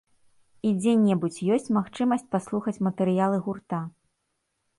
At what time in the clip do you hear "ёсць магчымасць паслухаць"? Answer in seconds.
1.57-2.77